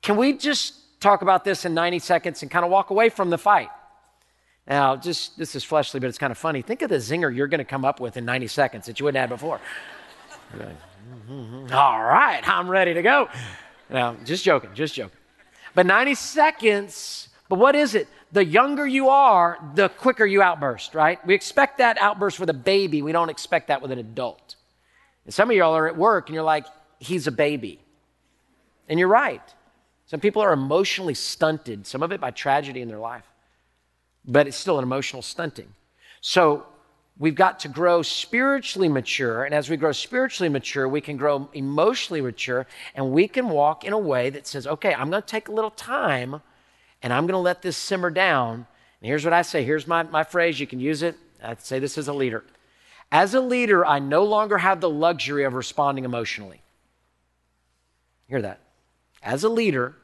[0.00, 3.28] can we just talk about this in 90 seconds and kind of walk away from
[3.28, 3.68] the fight?
[4.66, 6.62] Now, just this is fleshly, but it's kind of funny.
[6.62, 9.04] Think of the zinger you're going to come up with in 90 seconds that you
[9.04, 9.60] wouldn't have before.
[10.58, 10.76] Like,
[11.28, 11.74] mm-hmm.
[11.74, 13.28] All right, I'm ready to go.
[13.90, 15.17] Now, just joking, just joking.
[15.78, 18.08] But 90 seconds, but what is it?
[18.32, 21.24] The younger you are, the quicker you outburst, right?
[21.24, 23.00] We expect that outburst with a baby.
[23.00, 24.56] We don't expect that with an adult.
[25.24, 26.66] And some of y'all are at work and you're like,
[26.98, 27.78] he's a baby.
[28.88, 29.40] And you're right.
[30.06, 33.30] Some people are emotionally stunted, some of it by tragedy in their life,
[34.24, 35.72] but it's still an emotional stunting.
[36.20, 36.66] So
[37.18, 39.44] we've got to grow spiritually mature.
[39.44, 43.84] And as we grow spiritually mature, we can grow emotionally mature and we can walk
[43.84, 46.40] in a way that says, okay, I'm going to take a little time
[47.02, 48.66] and I'm going to let this simmer down.
[49.00, 50.58] And here's what I say here's my, my phrase.
[50.58, 51.16] You can use it.
[51.42, 52.44] I say this as a leader.
[53.10, 56.60] As a leader, I no longer have the luxury of responding emotionally.
[58.28, 58.60] Hear that?
[59.22, 59.96] As a leader,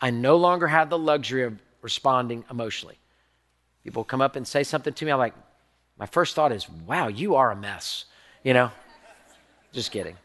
[0.00, 2.98] I no longer have the luxury of responding emotionally.
[3.84, 5.34] People come up and say something to me, I'm like,
[6.00, 8.06] my first thought is, wow, you are a mess.
[8.42, 8.70] You know?
[9.70, 10.16] Just kidding.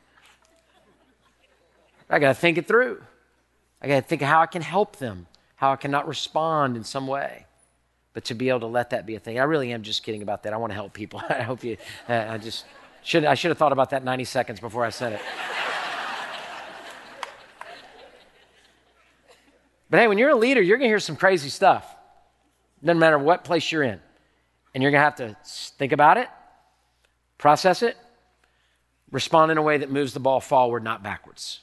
[2.09, 3.03] I got to think it through.
[3.81, 6.85] I got to think of how I can help them, how I cannot respond in
[6.85, 7.45] some way.
[8.13, 10.21] But to be able to let that be a thing, I really am just kidding
[10.21, 10.53] about that.
[10.53, 11.21] I want to help people.
[11.29, 11.75] I hope you,
[12.07, 12.63] uh, I just
[13.03, 15.21] should, I should have thought about that 90 seconds before I said it.
[19.89, 21.85] But hey, when you're a leader, you're to hear some crazy stuff.
[22.81, 23.99] Doesn't matter what place you're in.
[24.75, 25.37] And you're going to have to
[25.77, 26.27] think about it,
[27.37, 27.95] process it,
[29.09, 31.61] respond in a way that moves the ball forward, not backwards.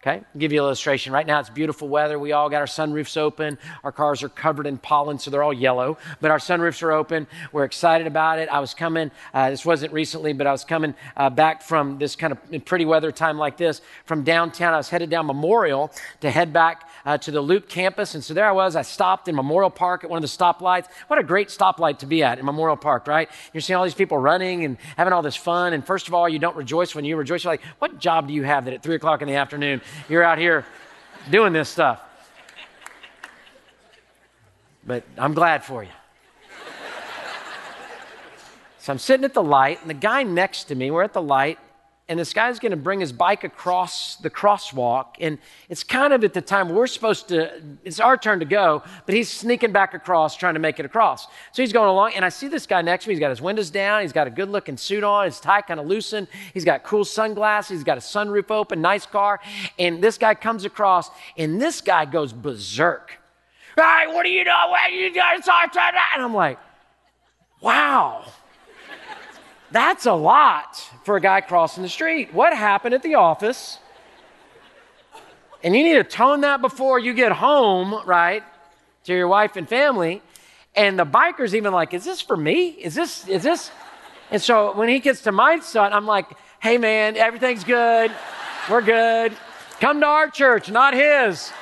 [0.00, 1.14] Okay, I'll give you an illustration.
[1.14, 2.18] Right now it's beautiful weather.
[2.18, 3.56] We all got our sunroofs open.
[3.84, 7.26] Our cars are covered in pollen, so they're all yellow, but our sunroofs are open.
[7.52, 8.50] We're excited about it.
[8.50, 12.16] I was coming, uh, this wasn't recently, but I was coming uh, back from this
[12.16, 14.74] kind of pretty weather time like this from downtown.
[14.74, 18.14] I was headed down Memorial to head back uh, to the Loop campus.
[18.14, 18.76] And so there I was.
[18.76, 20.86] I stopped in Memorial Park at one of the stoplights.
[21.08, 23.28] What a great stoplight to be at in Memorial Park, right?
[23.52, 25.72] You're seeing all these people running and having all this fun.
[25.72, 27.44] And first of all, you don't rejoice when you rejoice.
[27.44, 30.22] You're like, what job do you have that at 3 o'clock in the afternoon you're
[30.22, 30.64] out here
[31.30, 32.00] doing this stuff.
[34.86, 35.90] But I'm glad for you.
[38.78, 41.22] So I'm sitting at the light, and the guy next to me, we're at the
[41.22, 41.58] light,
[42.08, 45.38] and this guy's going to bring his bike across the crosswalk and
[45.70, 47.50] it's kind of at the time we're supposed to
[47.82, 51.26] it's our turn to go but he's sneaking back across trying to make it across.
[51.52, 53.40] So he's going along and i see this guy next to me he's got his
[53.40, 56.64] windows down he's got a good looking suit on his tie kind of loosened he's
[56.64, 59.40] got cool sunglasses he's got a sunroof open nice car
[59.78, 63.18] and this guy comes across and this guy goes berserk.
[63.76, 64.56] Hey what are you doing?
[64.68, 65.24] What are you doing?
[65.36, 66.58] And i'm like
[67.62, 68.26] wow
[69.74, 72.32] that's a lot for a guy crossing the street.
[72.32, 73.78] What happened at the office?
[75.64, 78.44] And you need to tone that before you get home, right,
[79.02, 80.22] to your wife and family.
[80.76, 82.68] And the biker's even like, is this for me?
[82.68, 83.72] Is this, is this?
[84.30, 86.26] And so when he gets to my son, I'm like,
[86.60, 88.12] hey man, everything's good.
[88.70, 89.32] We're good.
[89.80, 91.52] Come to our church, not his.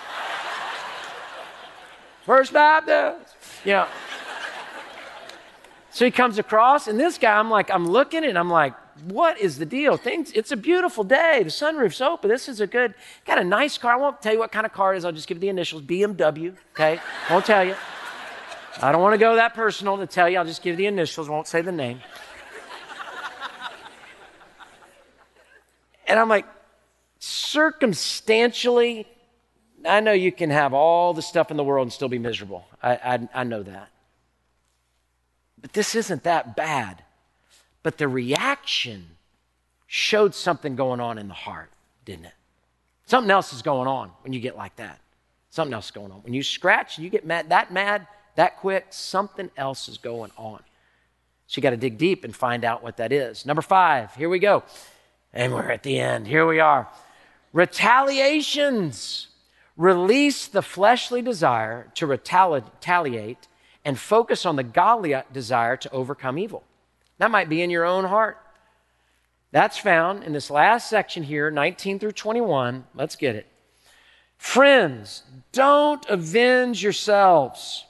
[2.27, 3.35] First Baptist.
[3.65, 3.87] You know.
[5.93, 8.75] So he comes across, and this guy, I'm like, I'm looking and I'm like,
[9.05, 9.99] what is the deal?
[9.99, 11.43] Things, it's a beautiful day.
[11.43, 12.31] The sunroof's open.
[12.31, 12.95] This is a good,
[13.27, 13.93] got a nice car.
[13.93, 15.05] I won't tell you what kind of car it is.
[15.05, 16.99] I'll just give you the initials BMW, okay?
[17.31, 17.75] Won't tell you.
[18.81, 20.39] I don't want to go that personal to tell you.
[20.39, 22.01] I'll just give you the initials, won't say the name.
[26.07, 26.47] And I'm like,
[27.19, 29.07] circumstantially,
[29.85, 32.67] I know you can have all the stuff in the world and still be miserable.
[32.83, 33.91] I, I, I know that.
[35.63, 37.03] But this isn't that bad.
[37.83, 39.07] But the reaction
[39.87, 41.71] showed something going on in the heart,
[42.05, 42.35] didn't it?
[43.07, 45.01] Something else is going on when you get like that.
[45.51, 46.23] Something else is going on.
[46.23, 50.31] When you scratch, and you get mad, that mad, that quick, something else is going
[50.37, 50.61] on.
[51.47, 53.45] So you got to dig deep and find out what that is.
[53.45, 54.63] Number five, here we go.
[55.35, 56.27] And we're at the end.
[56.27, 56.89] Here we are.
[57.53, 59.29] Retaliations.
[59.77, 63.49] Release the fleshly desire to retaliate
[63.85, 66.63] and focus on the godly uh, desire to overcome evil.
[67.19, 68.39] That might be in your own heart.
[69.51, 72.85] That's found in this last section here, 19 through 21.
[72.95, 73.47] Let's get it.
[74.39, 77.85] Friends, don't avenge yourselves.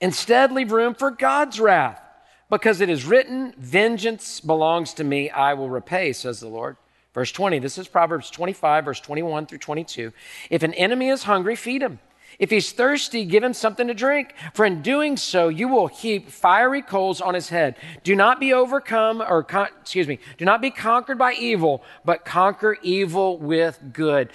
[0.00, 2.02] Instead, leave room for God's wrath,
[2.48, 6.76] because it is written, Vengeance belongs to me, I will repay, says the Lord.
[7.12, 10.12] Verse 20, this is Proverbs 25, verse 21 through 22.
[10.48, 11.98] If an enemy is hungry, feed him.
[12.40, 14.34] If he's thirsty, give him something to drink.
[14.54, 17.76] For in doing so, you will heap fiery coals on his head.
[18.02, 22.24] Do not be overcome, or con- excuse me, do not be conquered by evil, but
[22.24, 24.30] conquer evil with good.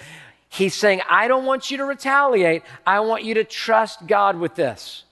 [0.48, 2.62] He's saying, I don't want you to retaliate.
[2.86, 5.02] I want you to trust God with this.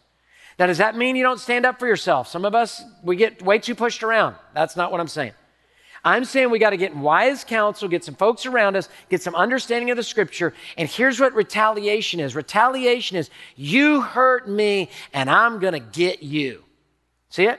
[0.57, 2.28] Now, does that mean you don't stand up for yourself?
[2.28, 4.37] Some of us, we get way too pushed around.
[4.54, 5.33] That's not what I'm saying.
[6.04, 9.34] I'm saying we got to get wise counsel, get some folks around us, get some
[9.34, 10.52] understanding of the scripture.
[10.76, 16.22] And here's what retaliation is retaliation is you hurt me and I'm going to get
[16.22, 16.62] you.
[17.30, 17.58] See it?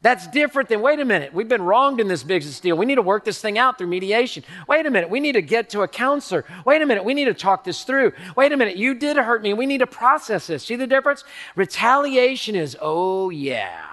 [0.00, 2.76] That's different than, wait a minute, we've been wronged in this business deal.
[2.76, 4.44] We need to work this thing out through mediation.
[4.68, 6.44] Wait a minute, we need to get to a counselor.
[6.64, 8.12] Wait a minute, we need to talk this through.
[8.36, 9.54] Wait a minute, you did hurt me.
[9.54, 10.64] We need to process this.
[10.64, 11.24] See the difference?
[11.56, 13.86] Retaliation is, oh yeah,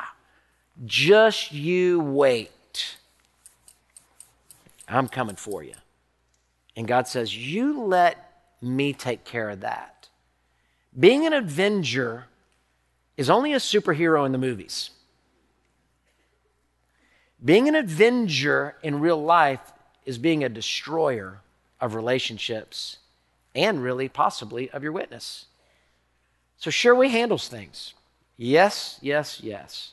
[0.85, 2.51] just you wait.
[4.87, 5.73] I'm coming for you.
[6.75, 10.09] And God says, You let me take care of that.
[10.97, 12.25] Being an avenger
[13.17, 14.91] is only a superhero in the movies.
[17.43, 19.73] Being an avenger in real life
[20.05, 21.41] is being a destroyer
[21.81, 22.97] of relationships
[23.53, 25.45] and really possibly of your witness.
[26.57, 27.93] So, sure, we handles things.
[28.37, 29.91] Yes, yes, yes.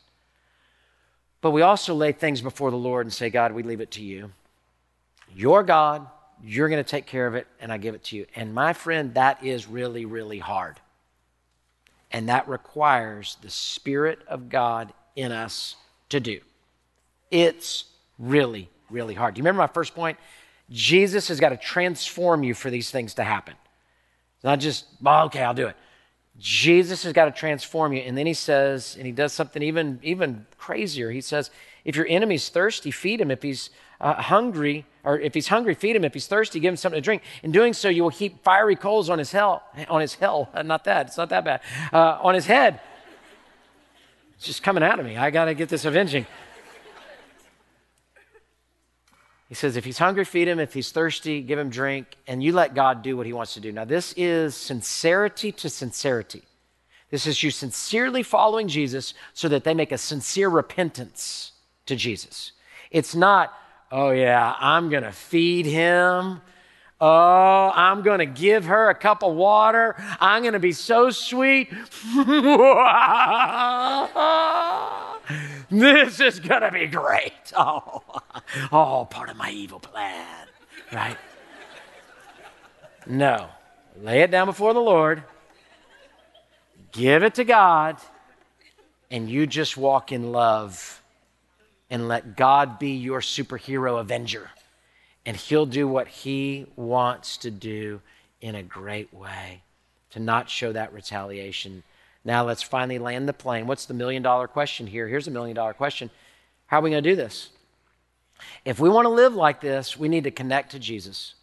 [1.40, 4.02] But we also lay things before the Lord and say, God, we leave it to
[4.02, 4.30] you.
[5.34, 6.06] You're God.
[6.44, 8.26] You're going to take care of it, and I give it to you.
[8.34, 10.80] And my friend, that is really, really hard.
[12.10, 15.76] And that requires the Spirit of God in us
[16.08, 16.40] to do.
[17.30, 17.84] It's
[18.18, 19.34] really, really hard.
[19.34, 20.18] Do you remember my first point?
[20.70, 23.54] Jesus has got to transform you for these things to happen.
[24.36, 25.76] It's not just, oh, okay, I'll do it.
[26.38, 28.00] Jesus has got to transform you.
[28.00, 31.10] And then he says, and he does something even, even crazier.
[31.10, 31.50] He says,
[31.84, 33.30] if your enemy's thirsty, feed him.
[33.30, 33.70] If he's
[34.02, 36.04] uh, hungry, or if he's hungry, feed him.
[36.04, 37.22] If he's thirsty, give him something to drink.
[37.42, 40.50] In doing so, you will heap fiery coals on his hell, on his hell.
[40.64, 41.60] Not that, it's not that bad.
[41.92, 42.80] Uh, on his head.
[44.34, 45.16] It's just coming out of me.
[45.16, 46.26] I got to get this avenging.
[49.48, 50.58] He says, if he's hungry, feed him.
[50.58, 52.16] If he's thirsty, give him drink.
[52.26, 53.70] And you let God do what he wants to do.
[53.70, 56.42] Now, this is sincerity to sincerity.
[57.10, 61.52] This is you sincerely following Jesus so that they make a sincere repentance
[61.84, 62.52] to Jesus.
[62.90, 63.52] It's not,
[63.92, 66.40] oh, yeah, I'm going to feed him.
[67.04, 69.96] Oh, I'm going to give her a cup of water.
[70.20, 71.68] I'm going to be so sweet.
[75.70, 77.32] this is going to be great.
[77.54, 78.02] Oh,
[78.72, 80.46] oh, part of my evil plan,
[80.90, 81.18] right?
[83.06, 83.48] No.
[84.00, 85.22] Lay it down before the Lord.
[86.92, 87.98] Give it to God.
[89.10, 91.01] And you just walk in love
[91.92, 94.50] and let God be your superhero avenger.
[95.24, 98.00] And He'll do what He wants to do
[98.40, 99.62] in a great way
[100.10, 101.84] to not show that retaliation
[102.24, 103.66] now let's finally land the plane.
[103.66, 105.08] What's the million dollar question here?
[105.08, 106.10] Here's a million dollar question
[106.66, 107.50] How are we going to do this?
[108.64, 111.34] If we want to live like this, we need to connect to Jesus.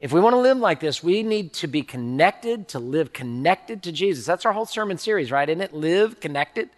[0.00, 3.84] If we want to live like this, we need to be connected, to live connected
[3.84, 4.26] to Jesus.
[4.26, 5.48] That's our whole sermon series, right?
[5.48, 5.72] Isn't it?
[5.72, 6.70] Live connected.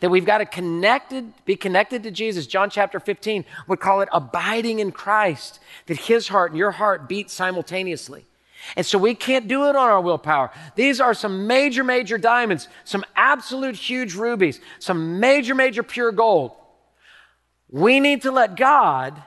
[0.00, 2.46] That we've got to connected, be connected to Jesus.
[2.46, 7.08] John chapter 15 would call it abiding in Christ, that his heart and your heart
[7.08, 8.24] beat simultaneously.
[8.76, 10.50] And so we can't do it on our willpower.
[10.74, 16.52] These are some major, major diamonds, some absolute huge rubies, some major, major pure gold.
[17.70, 19.22] We need to let God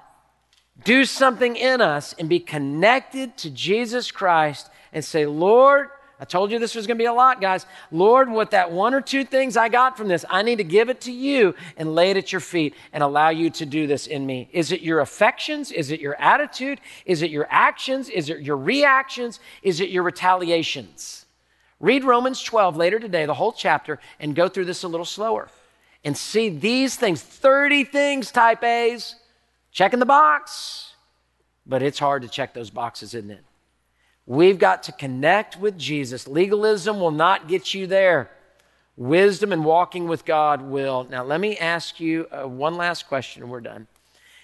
[0.83, 5.89] do something in us and be connected to Jesus Christ and say, Lord,
[6.21, 7.65] I told you this was going to be a lot, guys.
[7.91, 10.87] Lord, what that one or two things I got from this, I need to give
[10.87, 14.05] it to you and lay it at your feet and allow you to do this
[14.05, 14.47] in me.
[14.51, 15.71] Is it your affections?
[15.71, 16.79] Is it your attitude?
[17.07, 18.07] Is it your actions?
[18.07, 19.39] Is it your reactions?
[19.63, 21.25] Is it your retaliations?
[21.79, 25.49] Read Romans 12 later today, the whole chapter, and go through this a little slower
[26.03, 29.15] and see these things 30 things, type A's,
[29.71, 30.93] checking the box.
[31.65, 33.43] But it's hard to check those boxes, isn't it?
[34.25, 36.27] We've got to connect with Jesus.
[36.27, 38.29] Legalism will not get you there.
[38.95, 41.07] Wisdom and walking with God will.
[41.09, 43.87] Now, let me ask you uh, one last question and we're done.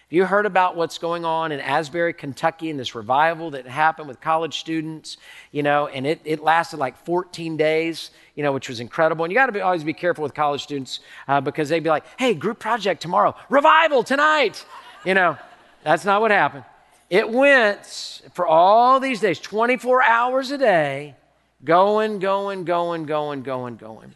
[0.08, 4.08] Have you heard about what's going on in Asbury, Kentucky, and this revival that happened
[4.08, 5.18] with college students?
[5.52, 9.26] You know, and it, it lasted like 14 days, you know, which was incredible.
[9.26, 12.06] And you got to always be careful with college students uh, because they'd be like,
[12.18, 14.66] hey, group project tomorrow, revival tonight.
[15.04, 15.38] You know,
[15.84, 16.64] that's not what happened.
[17.10, 21.16] It went for all these days, 24 hours a day,
[21.64, 24.14] going, going, going, going, going, going.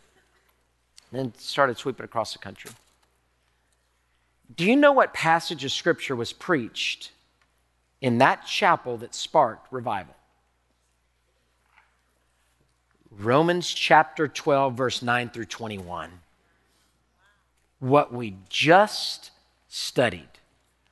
[1.12, 2.72] Then started sweeping across the country.
[4.56, 7.12] Do you know what passage of scripture was preached
[8.02, 10.16] in that chapel that sparked revival?
[13.10, 16.12] Romans chapter 12, verse 9 through 21.
[17.80, 19.32] What we just
[19.68, 20.31] studied.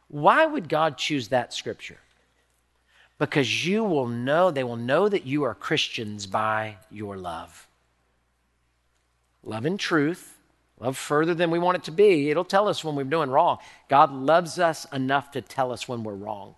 [0.09, 1.97] Why would God choose that scripture?
[3.17, 7.67] Because you will know, they will know that you are Christians by your love.
[9.43, 10.37] Love in truth,
[10.79, 12.29] love further than we want it to be.
[12.29, 13.59] It'll tell us when we're doing wrong.
[13.87, 16.55] God loves us enough to tell us when we're wrong.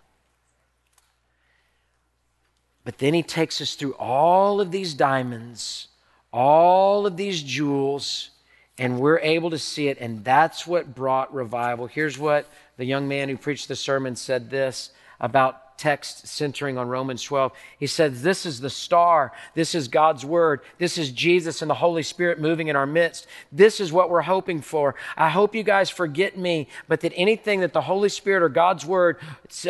[2.84, 5.88] But then he takes us through all of these diamonds,
[6.32, 8.30] all of these jewels,
[8.78, 9.98] and we're able to see it.
[10.00, 11.86] And that's what brought revival.
[11.86, 12.48] Here's what
[12.82, 17.52] the young man who preached the sermon said this about text centering on Romans 12.
[17.78, 19.30] He says, This is the star.
[19.54, 20.62] This is God's word.
[20.78, 23.28] This is Jesus and the Holy Spirit moving in our midst.
[23.52, 24.96] This is what we're hoping for.
[25.16, 28.84] I hope you guys forget me, but that anything that the Holy Spirit or God's
[28.84, 29.18] word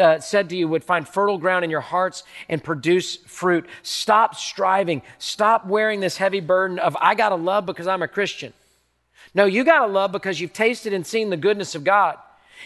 [0.01, 3.67] uh, said to you would find fertile ground in your hearts and produce fruit.
[3.83, 5.03] Stop striving.
[5.19, 8.55] Stop wearing this heavy burden of, I got to love because I'm a Christian.
[9.35, 12.17] No, you got to love because you've tasted and seen the goodness of God.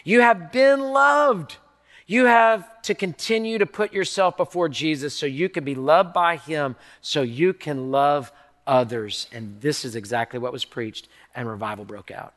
[0.05, 1.57] You have been loved.
[2.07, 6.37] You have to continue to put yourself before Jesus so you can be loved by
[6.37, 8.31] Him, so you can love
[8.67, 9.27] others.
[9.33, 12.35] And this is exactly what was preached, and revival broke out.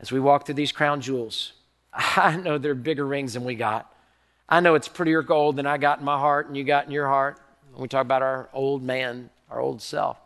[0.00, 1.52] As we walk through these crown jewels,
[1.92, 3.90] I know they're bigger rings than we got.
[4.48, 6.92] I know it's prettier gold than I got in my heart and you got in
[6.92, 7.40] your heart.
[7.72, 10.18] When we talk about our old man, our old self.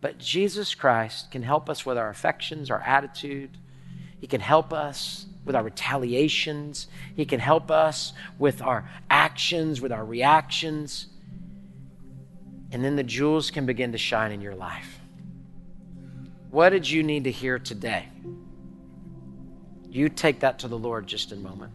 [0.00, 3.50] But Jesus Christ can help us with our affections, our attitude.
[4.20, 6.88] He can help us with our retaliations.
[7.14, 11.06] He can help us with our actions, with our reactions.
[12.72, 15.00] And then the jewels can begin to shine in your life.
[16.50, 18.08] What did you need to hear today?
[19.88, 21.72] You take that to the Lord just in a moment.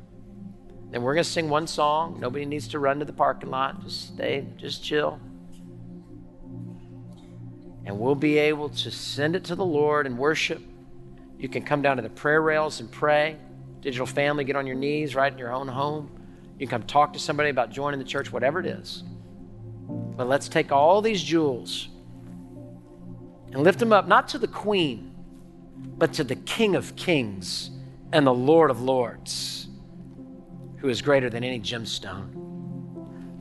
[0.91, 2.19] Then we're going to sing one song.
[2.19, 3.81] Nobody needs to run to the parking lot.
[3.83, 5.19] Just stay, just chill.
[7.85, 10.61] And we'll be able to send it to the Lord and worship.
[11.41, 13.35] You can come down to the prayer rails and pray.
[13.81, 16.11] Digital family, get on your knees right in your own home.
[16.59, 19.01] You can come talk to somebody about joining the church, whatever it is.
[19.89, 21.87] But let's take all these jewels
[23.51, 25.15] and lift them up, not to the queen,
[25.97, 27.71] but to the King of kings
[28.11, 29.67] and the Lord of lords,
[30.77, 32.37] who is greater than any gemstone.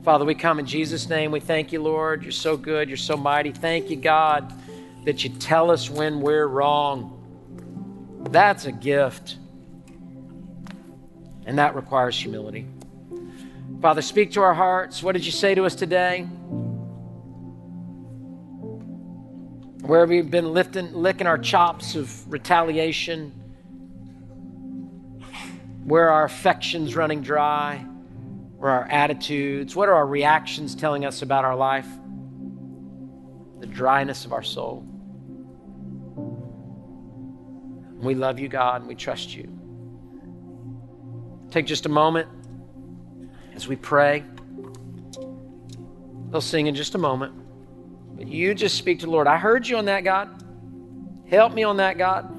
[0.03, 1.33] Father, we come in Jesus' name.
[1.33, 2.23] We thank you, Lord.
[2.23, 2.89] You're so good.
[2.89, 3.53] You're so mighty.
[3.53, 4.55] Thank you, God,
[5.05, 7.19] that you tell us when we're wrong.
[8.29, 9.37] That's a gift.
[11.47, 12.67] And that requires humility.
[13.81, 15.03] Father, speak to our hearts.
[15.03, 16.23] What did you say to us today?
[19.81, 23.31] Where we've we been lifting, licking our chops of retaliation,
[25.85, 27.79] where are our affections running dry,
[28.59, 31.89] where our attitudes, what are our reactions telling us about our life?
[33.61, 34.87] The dryness of our soul.
[38.01, 39.49] We love you, God, and we trust you.
[41.51, 42.29] Take just a moment
[43.55, 44.25] as we pray.
[46.31, 47.35] They'll sing in just a moment.
[48.17, 49.27] But you just speak to the Lord.
[49.27, 50.45] I heard you on that, God.
[51.29, 52.31] Help me on that, God.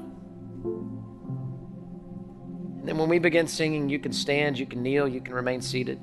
[2.78, 5.60] And then when we begin singing, you can stand, you can kneel, you can remain
[5.60, 6.00] seated.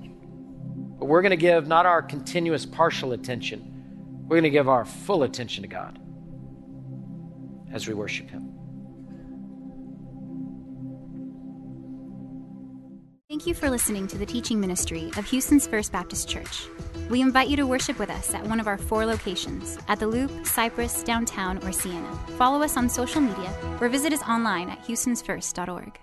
[0.99, 4.85] But we're going to give not our continuous partial attention, we're going to give our
[4.85, 5.99] full attention to God
[7.73, 8.58] as we worship Him.
[13.29, 16.65] Thank you for listening to the teaching ministry of Houston's First Baptist Church.
[17.11, 20.07] We invite you to worship with us at one of our four locations at the
[20.07, 22.11] Loop, Cypress, downtown, or Sienna.
[22.39, 25.99] Follow us on social media or visit us online at houstonsfirst.org.